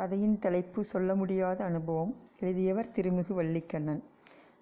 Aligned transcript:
கதையின் 0.00 0.38
தலைப்பு 0.38 0.84
சொல்ல 0.84 1.14
முடியாத 1.14 1.64
அனுபவம் 1.64 2.16
எழுதியவர் 2.38 2.90
திருமிகு 2.94 3.32
வள்ளிக்கண்ணன். 3.38 4.02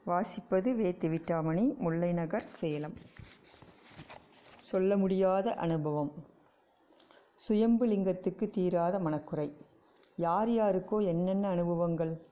வாசிப்பது 0.07 0.77
வே. 0.77 0.91
திவிட்டாமணி 0.91 1.77
முல்லை 1.77 2.13
நகர் 2.13 2.47
சேலம். 2.47 2.95
சொல்ல 4.59 4.97
முடியாத 4.97 5.55
அனுபவம். 5.55 6.13
சுயம்பு 7.35 7.87
லிங்கத்துக்கு 7.87 8.51
தீராத 8.51 8.99
மனக்குறை. 8.99 9.57
யார் 10.17 10.49
யாருக்கோ 10.49 11.05
என்னென்ன 11.05 11.49
அனுபவங்கள் 11.49 12.27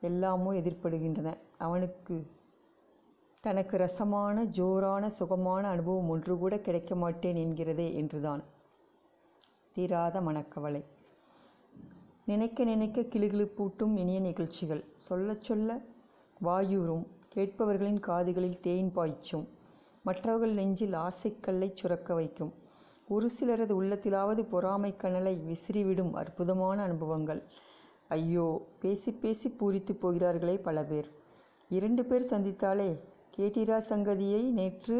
எல்லாமோ 0.00 0.52
எதிர்ப்படுகின்றன 0.52 1.34
அவனுக்கு 1.58 2.30
தனக்கு 3.40 3.76
ரசமான 3.76 4.44
ஜோரான 4.44 5.06
சுகமான 5.06 5.68
அனுபவம் 5.68 6.08
ஒன்று 6.08 6.38
கூட 6.38 6.60
கிடைக்க 6.60 6.94
மாட்டேன் 6.94 7.36
என்கிறதே 7.36 7.94
என்றுதான். 7.94 8.44
தீராத 9.72 10.20
மனக்கவலை. 10.20 10.91
நினைக்க 12.32 12.64
நினைக்க 12.64 13.00
கிளுகிளுப்பூட்டும் 13.14 13.94
இனிய 14.02 14.18
நிகழ்ச்சிகள். 14.20 14.82
சொல்லச் 15.06 15.46
சொல்ல 15.48 15.70
வாயூரும் 16.40 17.04
கேட்பவர்களின் 17.34 18.00
காதுகளில் 18.08 18.60
தேன் 18.60 18.90
பாய்ச்சும் 18.96 19.46
மற்றவர்கள் 20.04 20.54
நெஞ்சில் 20.60 20.94
ஆசைக்கல்லை 21.06 21.68
சுரக்க 21.80 22.14
வைக்கும். 22.14 22.52
ஒரு 23.08 23.28
சிலரது 23.36 23.74
உள்ளத்திலாவது 23.80 24.42
பொறாமை 24.52 24.90
கணலை 25.02 25.34
விசிறிவிடும் 25.50 26.12
அற்புதமான 26.20 26.78
அனுபவங்கள். 26.82 27.42
ஐயோ 28.08 28.46
பேசி 28.82 29.10
பேசி 29.22 29.48
பூரித்து 29.60 29.92
போகிறார்களே 30.04 30.56
பல 30.66 30.78
பேர். 30.90 31.08
இரண்டு 31.68 32.02
பேர் 32.04 32.30
சந்தித்தாலே 32.30 32.90
கேட்டிரா 33.36 33.78
சங்கதியை 33.90 34.42
நேற்று 34.58 34.98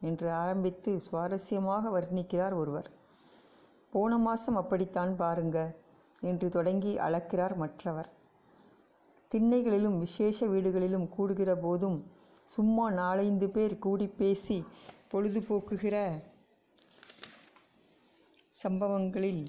என்று 0.00 0.28
ஆரம்பித்து 0.42 0.92
சுவாரஸ்யமாக 1.06 1.92
வர்ணிக்கிறார் 1.96 2.56
ஒருவர். 2.62 2.88
போன 3.90 4.18
மாதம் 4.18 4.58
அப்படித்தான் 4.62 5.12
பாருங்க. 5.16 5.58
என்று 6.20 6.48
தொடங்கி 6.48 6.98
அளக்கிறார் 6.98 7.56
மற்றவர். 7.56 8.08
திண்ணைகளிலும் 9.34 9.98
விசேஷ 9.98 10.46
வீடுகளிலும் 10.46 11.08
கூடுகிற 11.08 11.54
போதும் 11.56 11.98
சும்மா 12.44 12.90
நாலைந்து 12.90 13.50
பேர் 13.50 13.78
கூடி 13.78 14.06
பேசி 14.06 14.64
பொழுதுபோக்குகிற 15.12 16.22
சம்பவங்களில் 18.50 19.42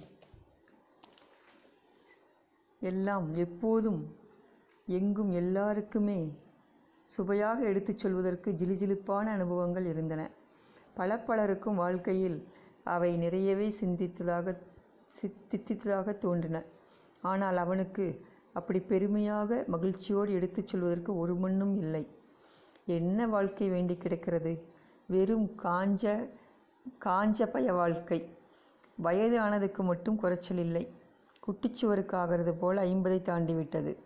எல்லாம் 2.79 3.33
எப்போதும் 3.33 4.01
எங்கும் 4.85 5.31
எல்லாருக்குமே 5.31 6.37
சுவையாக 7.01 7.63
எடுத்துச் 7.63 7.97
சொல்வதற்கு 7.97 8.51
ஜிலுஜிலுப்பான 8.51 9.25
அனுபவங்கள் 9.27 9.85
இருந்தன. 9.85 10.31
பல 10.93 11.17
பலருக்கும் 11.19 11.75
வாழ்க்கையில் 11.75 12.47
அவை 12.83 13.17
நிறையவே 13.17 13.67
சிந்தித்ததாக 13.81 14.55
தித்தித்ததாக 15.51 16.17
தோன்றின. 16.17 16.63
ஆனால் 17.21 17.57
அவனுக்கு 17.57 18.25
அப்படி 18.53 18.79
பெருமையாக 18.79 19.63
மகிழ்ச்சியோடு 19.67 20.33
எடுத்துச் 20.33 20.67
சொல்வதற்கு 20.67 21.17
ஒரு 21.17 21.35
மண்ணும் 21.35 21.77
இல்லை. 21.77 22.07
என்ன 22.85 23.27
வாழ்க்கை 23.27 23.69
வேண்டி 23.69 23.97
கிடக்கிறது? 23.97 24.65
வெறும் 25.07 25.51
காஞ்ச 25.63 26.29
காஞ்ச 27.05 27.45
பய 27.45 27.73
வாழ்க்கை. 27.73 28.37
வயது 28.95 29.39
ஆனதுக்கு 29.39 29.83
மட்டும் 29.83 30.15
குறைச்சல் 30.15 30.57
இல்லை. 30.57 30.93
குட்டிச்சுவருக்கு 31.47 32.13
ஆகிறது 32.13 32.53
போல் 32.55 32.77
ஐம்பதை 32.77 33.21
தாண்டி 33.21 33.53
விட்டது 33.53 34.03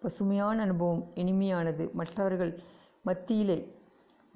பசுமையான 0.00 0.62
அனுபவம் 0.62 1.12
இனிமையானது. 1.14 1.92
மற்றவர்கள் 1.92 2.60
மத்தியிலே 3.02 3.77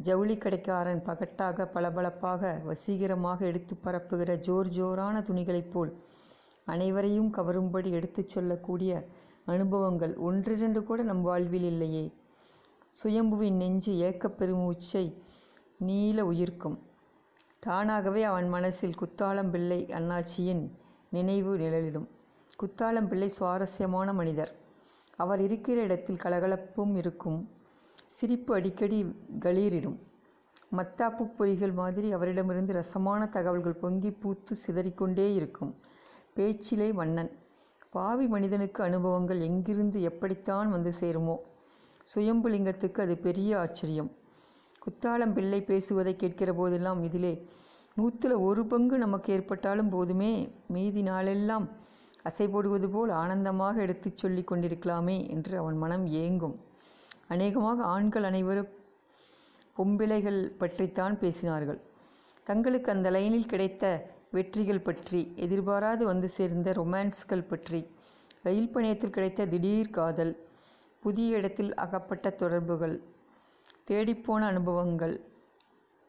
ஜவுளி 0.03 0.37
கடைக்காரன் 0.37 1.03
பகட்டாக 1.07 1.67
பளபளப்பாக 1.67 2.61
வசீகரமாக 2.65 3.41
எடுத்து 3.41 3.79
பரப்புகிற 3.85 4.37
ஜோர் 4.37 4.69
ஜோரான 4.69 5.21
துணிகளைப் 5.21 5.71
போல் 5.71 5.93
அனைவரையும் 6.65 7.33
கவரும்படி 7.35 7.91
எடுத்துச் 7.91 8.29
சொல்லக்கூடிய 8.29 8.93
அனுபவங்கள் 9.47 10.17
ஒன்றிரண்டு 10.17 10.85
கூட 10.85 11.03
நம் 11.03 11.23
வாழ்வில் 11.23 11.63
இல்லையே. 11.63 12.05
சுயம்புவின் 12.91 13.57
நெஞ்சு 13.57 13.93
ஏக்கப் 14.11 14.37
பெருமூச்சை 14.39 15.05
நீல 15.79 16.25
உயிர்க்கும். 16.25 16.79
தானாகவே 17.59 18.23
அவன் 18.23 18.49
மனசில் 18.49 18.99
குத்தாளம்பிள்ளை 19.01 19.81
அண்ணாச்சியின் 19.93 20.63
நினைவு 21.11 21.59
நிழலிடும். 21.59 22.09
குத்தாளம்பிள்ளை 22.63 23.27
சுவாரஸ்யமான 23.27 24.13
மனிதர். 24.13 24.53
அவர் 25.17 25.41
இருக்கிற 25.41 25.81
இடத்தில் 25.81 26.23
கலகலப்பும் 26.23 26.97
இருக்கும். 26.97 27.41
சிரிப்பு 28.05 28.55
அடிக்கடி 28.55 28.99
களீரிடும். 29.39 29.99
மத்தாப்பு 30.77 31.25
பொறிகள் 31.39 31.73
மாதிரி 31.73 32.13
அவரிடமிருந்து 32.13 32.73
ரசமான 32.73 33.29
தகவல்கள் 33.29 33.81
பொங்கி 33.85 34.11
பூத்து 34.13 34.57
சிதறிக்கொண்டே 34.57 35.35
இருக்கும். 35.35 35.75
பேச்சிலே 36.35 36.93
மன்னன் 36.93 37.31
பாவி 37.91 38.27
மனிதனுக்கு 38.27 38.85
அனுபவங்கள் 38.85 39.41
எங்கிருந்து 39.41 40.03
எப்படித்தான் 40.03 40.71
வந்து 40.71 40.93
சேருமோ? 41.01 41.37
சுயம்புலிங்கத்துக்கு 42.15 43.01
அது 43.01 43.19
பெரிய 43.19 43.59
ஆச்சரியம். 43.59 44.11
குத்தாளம் 44.79 45.33
பிள்ளை 45.33 45.63
பேசுவதை 45.63 46.17
கேட்கிற 46.17 46.55
போதெல்லாம் 46.55 47.03
இதிலே 47.03 47.49
நூற்றில் 47.97 48.41
ஒரு 48.41 48.67
பங்கு 48.67 48.99
நமக்கு 48.99 49.33
ஏற்பட்டாலும் 49.33 49.89
போதுமே. 49.89 50.33
மீதி 50.69 51.03
நாளெல்லாம் 51.03 51.69
அசை 52.25 52.51
போடுவது 52.51 52.91
போல் 52.91 53.11
ஆனந்தமாக 53.11 53.81
எடுத்துச் 53.81 54.17
சொல்லி 54.17 54.45
கொண்டிருக்கலாமே 54.51 55.31
என்று 55.31 55.59
அவன் 55.59 55.77
மனம் 55.77 56.07
ஏங்கும். 56.07 56.57
அநேகமாக 57.35 57.79
ஆண்கள் 57.95 58.27
அனைவரும் 58.31 58.71
பொம்பிளைகள் 59.77 60.41
பற்றித்தான் 60.61 61.17
பேசினார்கள். 61.23 61.81
தங்களுக்கு 62.47 62.89
அந்த 62.93 63.09
லைனில் 63.17 63.51
கிடைத்த 63.53 63.85
வெற்றிகள் 64.37 64.87
பற்றி 64.87 65.21
எதிர்பாராது 65.45 66.03
வந்து 66.05 66.29
சேர்ந்த 66.37 66.69
ரொமான்ஸ்கள் 66.73 67.49
பற்றி 67.51 67.81
ரயில் 68.43 68.73
பணியத்தில் 68.75 69.15
கிடைத்த 69.17 69.47
திடீர் 69.47 69.91
காதல் 69.91 70.33
புதிய 71.03 71.39
இடத்தில் 71.39 71.73
அகப்பட்ட 71.75 72.31
தொடர்புகள் 72.41 72.97
தேடிப்போன 73.89 74.41
அனுபவங்கள் 74.47 75.15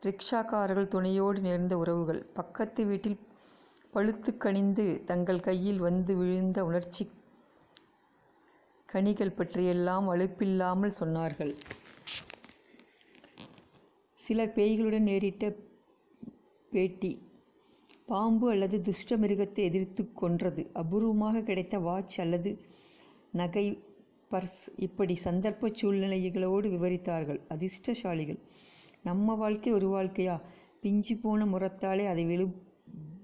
ரிக்ஷாக்காரர்கள் 0.04 0.92
துணையோடு 0.94 1.40
நேர்ந்த 1.40 1.74
உறவுகள் 1.78 2.22
பக்கத்து 2.34 2.82
வீட்டில் 2.86 3.20
பழுத்து 3.94 4.32
கணிந்து 4.38 4.86
தங்கள் 5.06 5.40
கையில் 5.40 5.80
வந்து 5.80 6.14
விழுந்த 6.16 6.60
உணர்ச்சி 6.66 7.04
கனிகள் 8.94 9.38
பற்றியெல்லாம் 9.38 10.06
அழுப்பில்லாமல் 10.10 10.98
சொன்னார்கள். 11.00 11.54
சில 14.12 14.46
பேய்களுடன் 14.46 15.08
நேரிட்ட 15.10 15.56
பேட்டி 16.72 17.12
பாம்பு 18.06 18.50
அல்லது 18.50 18.82
துஷ்ட 18.82 19.18
மிருகத்தை 19.18 19.64
எதிர்த்து 19.70 20.04
கொன்றது. 20.14 20.72
அபூர்வமாக 20.74 21.44
கிடைத்த 21.44 21.80
வாட்ச் 21.80 22.22
அல்லது 22.22 22.52
நகை 23.32 23.66
பர்ஸ் 24.32 24.62
இப்படி 24.76 25.18
சந்தர்ப்ப 25.24 25.72
சூழ்நிலைகளோடு 25.82 26.68
விவரித்தார்கள். 26.76 27.40
அதிர்ஷ்டசாலிகள். 27.50 28.40
நம்ம 29.04 29.36
வாழ்க்கை 29.36 29.74
ஒரு 29.74 29.88
வாழ்க்கையா? 29.88 30.36
பிஞ்சு 30.82 31.16
போன 31.18 31.46
முறத்தாலே 31.46 32.06
அதை 32.06 32.26
வெளும் 32.26 32.56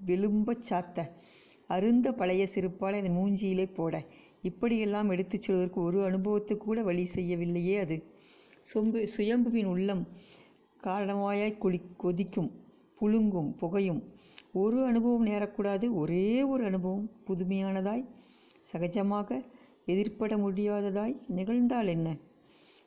விளும்பச் 0.06 0.66
சாத்த. 0.70 1.08
அருந்த 1.68 2.14
பழைய 2.14 2.48
சிறுப்பாலை 2.54 2.98
அதை 2.98 3.12
மூஞ்சியிலே 3.12 3.74
போட. 3.74 4.04
இப்படியெல்லாம் 4.42 5.10
எடுத்துச் 5.10 5.44
சொல்வதற்கு 5.44 5.82
ஒரு 5.82 6.04
அனுபவத்தை 6.04 6.58
கூட 6.58 6.84
வழி 6.84 7.08
செய்யவில்லையே 7.16 7.80
அது. 7.80 8.04
சொம்பு 8.74 9.08
சுயம்புவின் 9.18 9.66
உள்ளம் 9.66 10.08
காரணமாயாய் 10.84 11.58
கொடி 11.58 11.82
கொதிக்கும் 11.98 12.52
புழுங்கும் 13.02 13.50
புகையும். 13.58 14.02
ஒரு 14.54 14.86
அனுபவம் 14.86 15.26
நேரக்கூடாது 15.26 15.94
ஒரே 15.94 16.44
ஒரு 16.44 16.64
அனுபவம் 16.64 17.10
புதுமையானதாய் 17.28 18.06
சகஜமாக 18.72 19.46
எதிர்ப்பட 19.86 20.38
முடியாததாய் 20.38 21.20
நிகழ்ந்தால் 21.28 21.88
என்ன? 21.88 22.18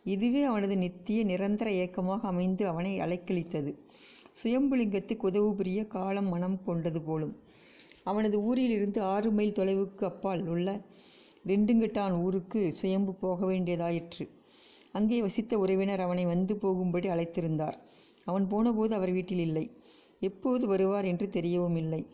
இதுவே 0.05 0.43
அவனது 0.43 0.77
நித்திய 0.77 1.25
நிரந்தர 1.25 1.71
ஏக்கமாக 1.71 2.21
அமைந்து 2.21 2.67
அவனை 2.67 2.99
அலைக்கழித்தது. 2.99 3.75
சுயம்புலிங்கத்துக்கு 4.43 5.23
உதவு 5.23 5.55
புரிய 5.55 5.87
காலம் 5.87 6.29
மனம் 6.29 6.63
கொண்டது 6.65 7.03
போலும். 7.03 7.43
அவனது 8.03 8.43
ஊரிலிருந்து 8.43 9.03
ஆறு 9.03 9.31
மைல் 9.31 9.53
தொலைவுக்கு 9.53 10.05
அப்பால் 10.05 10.47
உள்ள 10.47 10.69
ரெண்டுங்கிட்டான் 11.47 12.21
ஊருக்கு 12.21 12.73
சுயம்பு 12.73 13.15
போக 13.15 13.47
வேண்டியதாயிற்று. 13.47 14.29
அங்கே 14.93 15.21
வசித்த 15.21 15.59
உறவினர் 15.59 16.01
அவனை 16.01 16.25
வந்து 16.25 16.57
போகும்படி 16.57 17.09
அழைத்திருந்தார். 17.09 17.75
அவன் 18.25 18.47
போனபோது 18.47 18.95
அவர் 18.95 19.11
வீட்டில் 19.11 19.39
இல்லை. 19.39 19.77
எப்போது 20.21 20.67
வருவார் 20.67 21.05
என்று 21.05 21.27
தெரியவும் 21.27 21.77
இல்லை. 21.77 22.07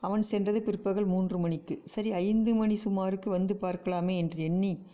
அவன் 0.00 0.22
சென்றது 0.22 0.62
பிற்பகல் 0.62 1.04
மூன்று 1.04 1.38
மணிக்கு. 1.38 1.80
சரி 1.84 2.12
ஐந்து 2.12 2.54
மணி 2.54 2.78
சுமாருக்கு 2.84 3.28
வந்து 3.28 3.54
பார்க்கலாமே 3.54 4.16
என்று 4.16 4.42
எண்ணி 4.42 4.86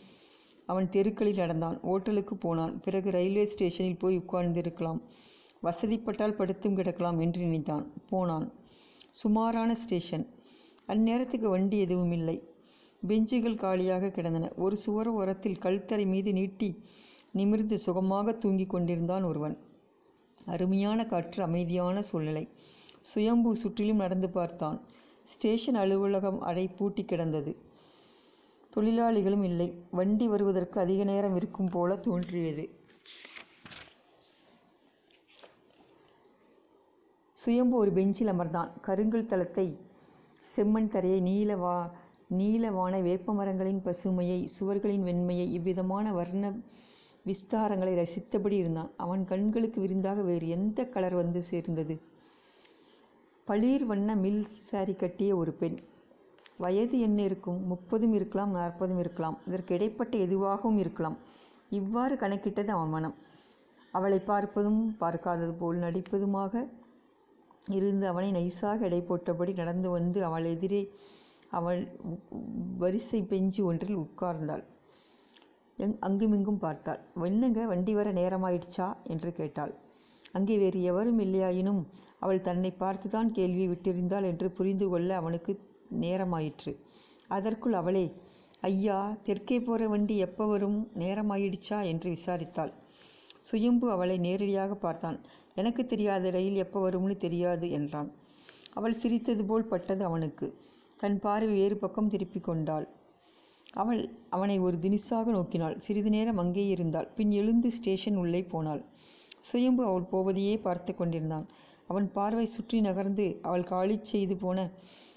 அவன் 0.67 0.89
தெருக்களில் 0.89 1.37
நடந்தான். 1.37 1.81
ஓட்டலுக்கு 1.81 2.35
போனான். 2.35 2.81
பிறகு 2.81 3.11
ரயில்வே 3.11 3.45
ஸ்டேஷனில் 3.45 3.97
போய் 3.97 4.19
உட்கார்ந்திருக்கலாம். 4.19 5.01
வசதிப்பட்டால் 5.63 6.35
படுத்தும் 6.35 6.77
கிடக்கலாம் 6.77 7.21
என்று 7.21 7.41
நினைத்தான். 7.41 7.93
போனான். 8.09 8.53
சுமாரான 9.11 9.75
ஸ்டேஷன். 9.75 10.27
அந்நேரத்துக்கு 10.89 11.49
வண்டி 11.49 11.79
எதுவும் 11.79 12.13
இல்லை. 12.13 12.50
பெஞ்சுகள் 13.07 13.55
காலியாக 13.55 14.11
கிடந்தன. 14.11 14.53
ஒரு 14.57 14.77
சுவர 14.77 15.13
ஓரத்தில் 15.13 15.59
கல்தரை 15.59 16.07
மீது 16.07 16.33
நீட்டி 16.33 16.85
நிமிர்ந்து 17.33 17.79
சுகமாக 17.79 18.33
தூங்கிக் 18.33 18.71
கொண்டிருந்தான் 18.71 19.23
ஒருவன். 19.23 19.59
அருமையான 20.45 21.07
காற்று 21.07 21.43
அமைதியான 21.43 22.03
சூழ்நிலை. 22.03 22.49
சுயம்பு 23.01 23.57
சுற்றிலும் 23.57 23.97
நடந்து 23.97 24.31
பார்த்தான். 24.31 24.85
ஸ்டேஷன் 25.23 25.75
அலுவலகம் 25.75 26.41
அடை 26.41 26.69
பூட்டி 26.69 27.05
கிடந்தது. 27.05 27.57
தொழிலாளிகளும் 28.77 29.43
இல்லை. 29.43 29.83
வண்டி 29.91 30.29
வருவதற்கு 30.29 30.81
அதிக 30.81 31.05
நேரம் 31.05 31.37
இருக்கும் 31.37 31.67
போல 31.67 31.97
தோன்றியது. 31.97 32.79
சுயம்பு 37.33 37.77
ஒரு 37.77 37.93
பெஞ்சில் 37.93 38.29
அமர்ந்தான். 38.29 38.71
கருங்கல் 38.81 39.27
தளத்தை 39.27 39.79
செம்மண் 40.57 40.87
தரையை 40.87 41.21
நீல 41.21 41.57
வா 41.57 41.95
நீலவான 42.39 42.95
வேப்பமரங்களின் 43.03 43.83
பசுமையை 43.85 44.49
சுவர்களின் 44.61 45.05
வெண்மையை 45.05 45.47
இவ்விதமான 45.49 46.13
வர்ண 46.13 46.53
விஸ்தாரங்களை 47.27 47.95
ரசித்தபடி 47.95 48.57
இருந்தான். 48.57 48.91
அவன் 48.97 49.25
கண்களுக்கு 49.25 49.81
விருந்தாக 49.81 50.23
வேறு 50.23 50.49
எந்த 50.49 50.87
கலர் 50.87 51.15
வந்து 51.15 51.43
சேர்ந்தது? 51.43 52.01
பளீர் 53.45 53.85
வண்ண 53.85 54.15
மில் 54.15 54.45
சாரி 54.59 54.95
கட்டிய 54.95 55.37
ஒரு 55.37 55.53
பெண். 55.53 55.79
வயது 56.59 57.01
என்ன 57.01 57.23
இருக்கும்? 57.23 57.67
முப்பதும் 57.67 58.13
இருக்கலாம் 58.13 58.55
நாற்பதும் 58.55 58.99
இருக்கலாம். 58.99 59.39
இதற்கு 59.47 59.75
இடைப்பட்ட 59.75 60.19
எதுவாகவும் 60.19 60.79
இருக்கலாம். 60.79 61.19
இவ்வாறு 61.71 62.15
கணக்கிட்டது 62.15 62.69
அவன் 62.69 62.89
மனம். 62.89 63.15
அவளை 63.93 64.19
பார்ப்பதும் 64.27 64.97
பார்க்காதது 64.99 65.55
போல் 65.55 65.79
நடிப்பதுமாக 65.79 66.69
இருந்து 67.69 68.07
அவனை 68.07 68.31
நைசாக 68.33 68.81
எடை 68.81 69.01
போட்டபடி 69.09 69.55
நடந்து 69.55 69.91
வந்து 69.91 70.25
அவள் 70.25 70.45
எதிரே 70.45 70.93
அவள் 71.51 71.81
வரிசை 72.79 73.21
பெஞ்சு 73.23 73.61
ஒன்றில் 73.65 74.01
உட்கார்ந்தாள். 74.03 74.65
எங் 75.79 75.97
அங்குமிங்கும் 76.01 76.59
பார்த்தாள். 76.59 77.01
என்னங்க 77.25 77.61
வண்டி 77.67 77.93
வர 77.95 78.09
நேரமாயிடுச்சா? 78.13 78.89
என்று 79.05 79.31
கேட்டாள். 79.33 79.73
அங்கே 80.33 80.57
வேறு 80.59 80.81
எவரும் 80.83 81.21
இல்லையாயினும் 81.21 81.81
அவள் 82.19 82.41
தன்னை 82.41 82.71
பார்த்துதான் 82.79 83.31
கேள்வியை 83.31 83.69
விட்டிருந்தாள் 83.69 84.23
என்று 84.23 84.49
புரிந்து 84.51 84.89
கொள்ள 84.89 85.11
அவனுக்கு 85.17 85.53
நேரமாயிற்று. 86.05 86.73
அதற்குள் 87.29 87.73
அவளே 87.73 88.05
ஐயா 88.61 88.99
தெற்கே 89.23 89.59
போகிற 89.61 89.89
வண்டி 89.89 90.17
எப்போ 90.19 90.45
வரும்? 90.47 90.79
நேரமாயிடுச்சா? 90.99 91.79
என்று 91.85 92.09
விசாரித்தாள். 92.11 92.73
சுயம்பு 93.41 93.87
அவளை 93.91 94.17
நேரடியாக 94.19 94.73
பார்த்தான். 94.75 95.19
எனக்கு 95.55 95.83
தெரியாத 95.87 96.31
ரயில் 96.31 96.59
எப்போ 96.65 96.79
வரும்னு 96.89 97.17
தெரியாது 97.17 97.67
என்றான். 97.71 98.11
அவள் 98.75 99.01
சிரித்தது 99.03 99.45
போல் 99.45 99.71
பட்டது 99.73 100.05
அவனுக்கு. 100.05 100.49
தன் 101.01 101.19
பார்வை 101.19 101.55
வேறு 101.59 101.77
பக்கம் 101.77 102.09
திருப்பிக் 102.09 102.47
கொண்டாள். 102.49 102.87
அவள் 103.73 104.01
அவனை 104.29 104.57
ஒரு 104.59 104.77
தினிசாக 104.77 105.27
நோக்கினாள். 105.37 105.77
சிறிது 105.79 106.11
நேரம் 106.11 106.41
அங்கே 106.43 106.65
இருந்தாள். 106.67 107.09
பின் 107.17 107.33
எழுந்து 107.41 107.69
ஸ்டேஷன் 107.71 108.17
உள்ளே 108.17 108.43
போனாள். 108.43 108.83
சுயம்பு 109.41 109.83
அவள் 109.85 110.11
போவதையே 110.13 110.55
பார்த்து 110.61 110.95
கொண்டிருந்தான். 110.95 111.47
அவன் 111.87 112.07
பார்வை 112.13 112.47
சுற்றி 112.47 112.79
நகர்ந்து 112.81 113.27
அவள் 113.43 113.69
காலி 113.73 113.97
செய்து 114.03 114.35
போன 114.37 114.59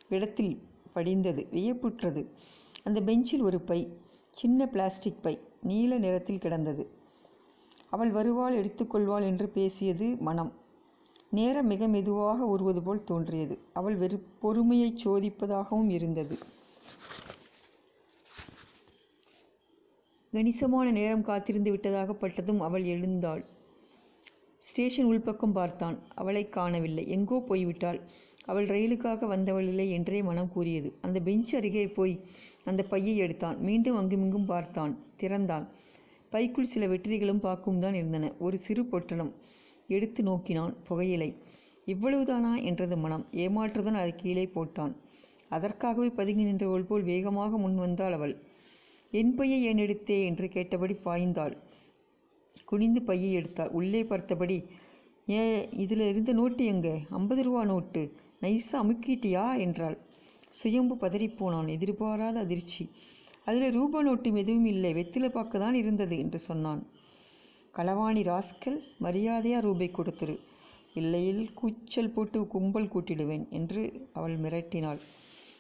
இடத்தில் 0.10 0.54
படிந்தது. 0.94 1.42
வியப்புற்றது. 1.52 2.24
அந்த 2.84 3.00
பெஞ்சில் 3.02 3.42
ஒரு 3.42 3.60
பை 3.62 3.80
சின்ன 4.32 4.68
பிளாஸ்டிக் 4.68 5.22
பை 5.22 5.36
நீல 5.62 5.98
நிறத்தில் 5.98 6.44
கிடந்தது. 6.46 6.84
அவள் 7.90 8.12
வருவாள் 8.12 8.60
எடுத்துக்கொள்வாள் 8.62 9.26
என்று 9.32 9.48
பேசியது 9.50 10.08
மனம். 10.28 10.52
நேரம் 11.34 11.66
மிக 11.66 11.88
மெதுவாக 11.88 12.46
உருவது 12.46 12.82
போல் 12.84 13.04
தோன்றியது. 13.04 13.56
அவள் 13.74 13.96
வெறு 13.96 14.18
பொறுமையை 14.40 14.90
சோதிப்பதாகவும் 15.04 15.90
இருந்தது. 15.90 16.36
கணிசமான 20.34 20.92
நேரம் 20.92 21.22
காத்திருந்து 21.22 21.72
விட்டதாகப்பட்டதும் 21.74 22.58
அவள் 22.58 22.84
எழுந்தாள். 22.84 23.42
ஸ்டேஷன் 24.58 25.06
உள்பக்கம் 25.06 25.52
பார்த்தான். 25.52 25.98
அவளை 26.16 26.44
காணவில்லை. 26.50 27.04
எங்கோ 27.08 27.38
போய்விட்டாள். 27.50 28.00
அவள் 28.46 28.66
ரயிலுக்காக 28.66 29.28
வந்தவளில்லை 29.28 29.88
என்றே 29.90 30.22
மனம் 30.24 30.52
கூறியது. 30.52 30.90
அந்த 31.02 31.20
பெஞ்ச் 31.20 31.56
அருகே 31.56 31.88
போய் 31.88 32.16
அந்த 32.64 32.84
பையை 32.84 33.18
எடுத்தான். 33.18 33.58
மீண்டும் 33.60 33.96
அங்குமிங்கும் 33.96 34.46
பார்த்தான். 34.46 34.94
திறந்தான் 35.18 35.68
பைக்குள் 36.30 36.72
சில 36.74 36.88
வெற்றிகளும் 36.88 37.40
பாக்கும் 37.40 37.80
தான் 37.80 37.94
இருந்தன. 37.94 38.32
ஒரு 38.40 38.58
சிறு 38.58 38.84
பொட்டணம் 38.84 39.34
எடுத்து 39.88 40.24
நோக்கினான் 40.24 40.84
புகையிலை. 40.84 41.36
இவ்வளவுதானா? 41.86 42.64
என்றது 42.64 42.98
மனம். 42.98 43.28
ஏமாற்றுதான் 43.32 43.94
அதை 43.94 44.16
கீழே 44.16 44.46
போட்டான். 44.46 44.96
அதற்காகவே 45.50 46.10
பதுங்கி 46.10 46.44
நின்றவள் 46.44 46.84
போல் 46.84 47.04
வேகமாக 47.04 47.58
முன் 47.58 47.76
வந்தாள் 47.76 48.12
அவள். 48.12 48.42
என் 49.12 49.36
பையை 49.36 49.64
ஏன் 49.64 49.78
எடுத்தே? 49.78 50.26
என்று 50.26 50.48
கேட்டபடி 50.48 50.94
பாய்ந்தாள். 50.94 51.58
குனிந்து 52.66 53.02
பையை 53.02 53.42
எடுத்தாள். 53.42 53.70
உள்ளே 53.70 54.04
பார்த்தபடி 54.04 54.64
ஏ 55.30 55.70
இதில் 55.72 56.00
இருந்த 56.00 56.34
நோட்டு 56.34 56.66
எங்கே? 56.66 57.02
ஐம்பது 57.10 57.44
ரூபா 57.44 57.66
நோட்டு. 57.66 58.16
நைஸாக 58.42 58.84
அமுக்கிட்டியா? 58.84 59.58
என்றாள். 59.58 59.98
சுயம்பு 60.50 60.96
பதறிப்போனான். 60.96 61.70
எதிர்பாராத 61.70 62.40
அதிர்ச்சி. 62.40 62.90
அதில் 63.46 63.72
ரூபா 63.72 64.06
நோட்டும் 64.06 64.36
எதுவும் 64.36 64.66
இல்லை. 64.66 64.94
வெத்தில 64.94 65.30
பார்க்க 65.30 65.60
தான் 65.60 65.74
இருந்தது 65.74 66.18
என்று 66.18 66.40
சொன்னான். 66.40 66.88
களவாணி 67.78 68.22
ராஸ்கல் 68.24 68.80
மரியாதையாக 69.00 69.62
ரூபை 69.62 69.92
கொடுத்துரு. 69.98 70.40
இல்லையில் 70.94 71.54
கூச்சல் 71.54 72.10
போட்டு 72.10 72.48
கும்பல் 72.48 72.90
கூட்டிடுவேன் 72.94 73.50
என்று 73.50 74.10
அவள் 74.14 74.36
மிரட்டினாள். 74.40 75.00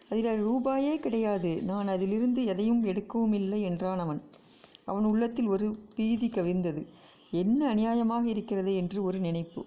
அதில் 0.10 0.42
ரூபாயே 0.48 0.96
கிடையாது. 0.96 1.62
நான் 1.64 1.88
அதிலிருந்து 1.88 2.46
எதையும் 2.46 2.84
எடுக்கவும் 2.84 3.34
இல்லை 3.34 3.62
என்றான் 3.62 4.00
அவன். 4.00 4.22
அவன் 4.86 5.04
உள்ளத்தில் 5.04 5.48
ஒரு 5.48 5.76
பீதி 5.96 6.28
கவிழ்ந்தது. 6.28 6.88
என்ன 7.32 7.76
அநியாயமாக 7.76 8.24
இருக்கிறது 8.26 8.76
என்று 8.76 9.04
ஒரு 9.04 9.20
நினைப்பு. 9.20 9.66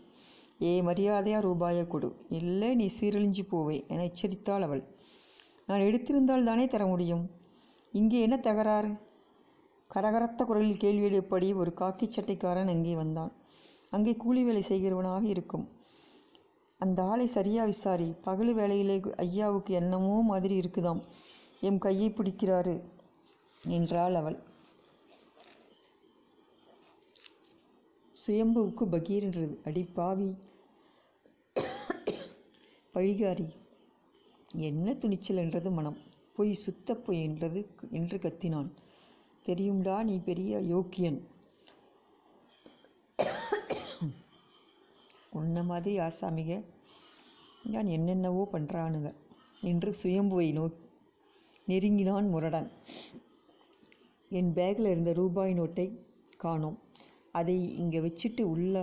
ஏ 0.63 0.83
மரியாதையா 0.83 1.41
ரூபாயை 1.41 1.87
கொடு. 1.87 2.11
இல்லை 2.29 2.75
நீ 2.75 2.87
சீரழிஞ்சு 3.01 3.43
போவே 3.51 3.87
என 3.89 4.05
எச்சரித்தாள் 4.05 4.61
அவள். 4.61 4.85
நான் 5.67 5.81
எடுத்திருந்தால் 5.81 6.45
தானே 6.45 6.67
தர 6.67 6.87
முடியும்? 6.87 7.31
இங்கே 7.93 8.21
என்ன 8.21 8.37
தகராறு? 8.37 8.93
கரகரத்த 9.91 10.45
குரலில் 10.45 10.83
கேள்வி 10.85 11.53
ஒரு 11.63 11.73
காக்கி 11.81 12.07
சட்டைக்காரன் 12.07 12.73
அங்கே 12.75 12.95
வந்தான். 12.95 13.33
அங்கே 13.91 14.13
கூலி 14.17 14.41
வேலை 14.45 14.63
செய்கிறவனாக 14.69 15.25
இருக்கும். 15.25 15.67
அந்த 16.81 16.99
ஆளை 17.03 17.27
சரியா 17.27 17.63
விசாரி. 17.65 18.09
பகல் 18.27 18.53
வேலையிலே 18.55 18.97
ஐயாவுக்கு 19.17 19.73
என்னமோ 19.75 20.17
மாதிரி 20.23 20.55
இருக்குதாம். 20.61 21.01
எம் 21.61 21.79
கையை 21.79 22.09
பிடிக்கிறாரு 22.11 22.75
என்றாள் 23.65 24.15
அவள். 24.15 24.39
சுயம்புவுக்கு 28.17 28.85
பகீர் 28.95 29.23
என்றது. 29.23 29.55
அடி 29.65 29.85
பாவி. 29.99 30.31
பழிகாரி. 32.95 33.49
என்ன 34.69 34.95
துணிச்சல் 34.95 35.37
என்றது 35.37 35.71
மனம். 35.71 35.99
பொய் 36.37 36.53
சுத்த 36.65 36.95
பொய் 36.97 37.23
என்றது 37.23 37.61
என்று 37.91 38.19
கத்தினான். 38.19 38.69
தெரியும்டா 39.49 39.97
நீ 40.09 40.15
பெரிய 40.29 40.53
யோக்கியன். 40.73 41.19
உன்ன 45.39 45.63
மாதிரி 45.71 45.95
ஆசாமிக 46.07 46.53
நான் 47.73 47.89
என்னென்னவோ 47.97 48.43
பண்ணுறானுங்க 48.53 49.11
என்று 49.71 49.91
சுயம்புவை 50.03 50.49
நோ 50.59 50.65
நெருங்கினான் 51.71 52.29
முரடன். 52.35 52.69
என் 54.31 54.51
பேக்கில் 54.57 54.91
இருந்த 54.93 55.13
ரூபாய் 55.21 55.53
நோட்டை 55.59 55.87
காணோம். 56.45 56.79
அதை 57.39 57.57
இங்கே 57.83 58.01
வச்சுட்டு 58.07 58.43
உள்ள 58.55 58.75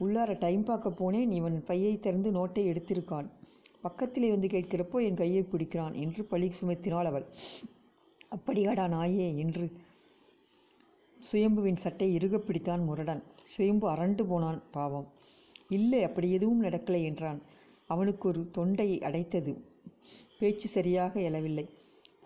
உள்ளார 0.00 0.30
டைம் 0.44 0.64
பார்க்க 0.70 0.98
போனேன். 1.00 1.32
இவன் 1.38 1.56
பையை 1.68 1.94
திறந்து 2.06 2.30
நோட்டை 2.38 2.64
எடுத்திருக்கான். 2.72 3.28
பக்கத்திலே 3.86 4.28
வந்து 4.34 4.48
கேட்கிறப்போ 4.54 4.98
என் 5.06 5.20
கையை 5.22 5.42
பிடிக்கிறான் 5.52 5.94
என்று 6.02 6.22
பழி 6.32 6.48
சுமத்தினாள் 6.60 7.10
அவள். 7.10 7.26
அப்படியாடா 8.36 8.86
நாயே 8.96 9.28
என்று 9.42 9.64
சுயம்புவின் 11.32 11.76
சட்டை 11.76 12.16
இறுக 12.16 12.36
பிடித்தான் 12.36 12.84
முரடன். 12.84 13.22
சுயம்பு 13.44 13.90
அரண்டு 13.90 14.22
போனான் 14.22 14.62
பாவம். 14.70 15.08
இல்லை 15.68 16.02
அப்படி 16.02 16.32
எதுவும் 16.32 16.62
நடக்கலை 16.62 17.02
என்றான். 17.02 17.42
அவனுக்கு 17.86 18.28
ஒரு 18.28 18.50
தொண்டை 18.50 18.98
அடைத்தது. 18.98 19.52
பேச்சு 20.38 20.68
சரியாக 20.68 21.20
எழவில்லை. 21.20 21.68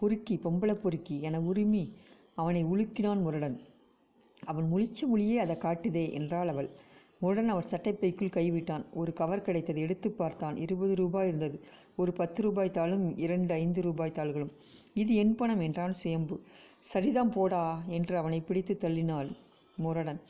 பொறுக்கி 0.01 0.35
பொம்பளை 0.37 0.75
பொறுக்கி 0.75 1.21
என 1.21 1.41
உரிமை 1.41 1.93
அவனை 2.35 2.65
உலுக்கினான் 2.65 3.23
முரடன். 3.23 3.61
அவன் 4.45 4.69
முழிச்ச 4.73 5.07
மொழியே 5.07 5.39
அதை 5.39 5.57
காட்டுதே 5.57 6.13
என்றாள் 6.13 6.49
அவள். 6.49 6.71
முரடன் 7.21 7.49
அவர் 7.49 7.71
சட்டைப்பைக்குள் 7.71 8.37
கைவிட்டான். 8.37 8.85
ஒரு 8.95 9.13
கவர் 9.13 9.43
கிடைத்தது 9.43 9.81
எடுத்து 9.81 10.11
பார்த்தான். 10.11 10.57
இருபது 10.57 10.95
ரூபாய் 10.95 11.29
இருந்தது. 11.29 11.61
ஒரு 11.97 12.13
பத்து 12.13 12.43
ரூபாய் 12.43 12.71
தாளும் 12.75 13.19
இரண்டு 13.19 13.55
ஐந்து 13.55 13.83
ரூபாய் 13.83 14.13
தாள்களும். 14.13 14.53
இது 14.95 15.15
என் 15.15 15.35
பணம் 15.35 15.61
என்றான் 15.61 15.93
சுயம்பு. 15.93 16.41
சரிதான் 16.85 17.33
போடா 17.33 17.63
என்று 17.89 18.15
அவனை 18.17 18.41
பிடித்து 18.41 18.75
தள்ளினாள் 18.81 19.31
முரடன். 19.79 20.21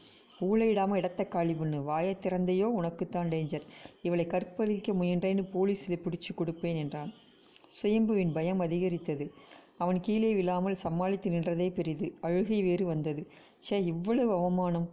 ஊழையிடாமல் 0.40 0.97
இடத்த 0.97 1.23
காலி 1.25 1.55
பண்ணு. 1.55 1.78
வாயை 1.83 2.14
திறந்தையோ 2.19 2.67
உனக்குத்தான் 2.78 3.31
டேஞ்சர் 3.33 3.64
இவளை 4.02 4.26
கற்பழிக்க 4.26 4.93
முயன்றேன்னு 4.93 5.45
போலீஸில் 5.55 6.02
பிடிச்சு 6.05 6.33
கொடுப்பேன் 6.37 6.78
என்றான். 6.83 7.11
சுயம்புவின் 7.81 8.33
பயம் 8.33 8.59
அதிகரித்தது. 8.59 9.26
அவன் 9.78 9.99
கீழே 10.00 10.31
விழாமல் 10.35 10.75
சமாளித்து 10.75 11.31
நின்றதே 11.31 11.69
பெரிது. 11.75 12.07
அழுகை 12.21 12.62
வேறு 12.62 12.85
வந்தது. 12.87 13.23
ச்சே 13.62 13.78
இவ்வளவு 13.85 14.33
அவமானம். 14.33 14.88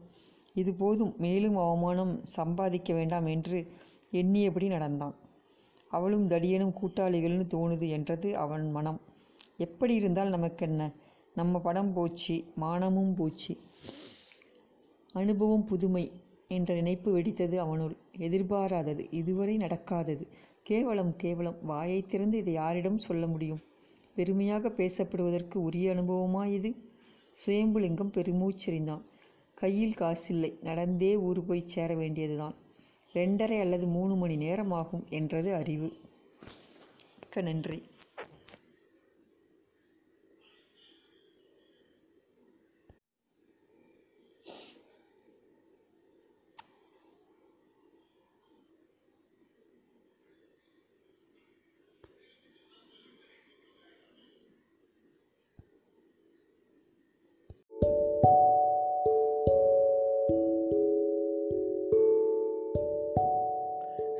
இது 0.53 0.73
போதும். 0.73 1.13
மேலும் 1.17 1.57
அவமானம் 1.57 2.13
சம்பாதிக்க 2.37 2.93
வேண்டாம் 2.93 3.25
என்று 3.25 3.59
எண்ணியபடி 4.11 4.67
நடந்தான். 4.67 5.15
அவளும் 5.91 6.29
தடியனும் 6.29 6.75
கூட்டாளிகள்னு 6.81 7.45
தோணுது 7.53 7.87
என்றது 7.89 8.37
அவன் 8.37 8.71
மனம். 8.71 8.99
எப்படி 9.57 9.93
இருந்தால் 9.93 10.29
நமக்கென்ன? 10.29 10.91
நம்ம 11.35 11.59
படம் 11.59 11.93
போச்சு 11.93 12.43
மானமும் 12.55 13.13
போச்சு. 13.13 13.57
அனுபவம் 15.13 15.65
புதுமை 15.65 16.11
என்ற 16.47 16.73
நினைப்பு 16.73 17.17
வெடித்தது 17.17 17.55
அவனுள். 17.55 17.95
எதிர்பாராதது 18.17 19.07
இதுவரை 19.11 19.57
நடக்காதது. 19.57 20.27
கேவலம் 20.63 21.15
கேவலம். 21.15 21.57
வாயை 21.63 22.01
திறந்து 22.01 22.37
இதை 22.37 22.53
யாரிடம் 22.53 22.97
சொல்ல 22.97 23.27
முடியும்? 23.27 23.57
பெருமையாக 24.15 24.69
பேசப்படுவதற்கு 24.69 25.61
உரிய 25.61 25.95
அனுபவமா 25.95 26.45
இது? 26.45 26.75
சுயம்புலிங்கம் 27.45 28.11
பெருமூச்செறிந்தான். 28.11 29.01
கையில் 29.55 29.93
காசில்லை. 29.97 30.61
நடந்தே 30.61 31.17
ஊர் 31.17 31.45
போய் 31.45 31.59
சேர 31.59 31.95
வேண்டியதுதான். 31.95 32.55
ரெண்டரை 33.13 33.59
அல்லது 33.59 33.87
மூணு 33.87 34.15
மணி 34.15 34.35
நேரம் 34.35 34.71
ஆகும் 34.71 35.05
என்றது 35.09 35.53
அறிவு. 35.53 35.93
மிக்க 37.21 37.41
நன்றி. 37.41 37.83